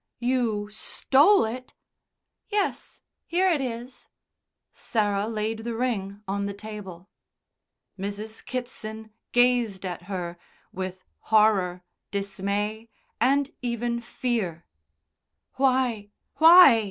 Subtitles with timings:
[0.17, 1.75] "You stole it!"
[2.49, 4.07] "Yes; here it is."
[4.73, 7.11] Sarah laid the ring on the table.
[7.99, 8.43] Mrs.
[8.43, 10.39] Kitson gazed at her
[10.73, 14.65] with horror, dismay, and even fear.
[15.57, 16.09] "Why?
[16.37, 16.79] Why?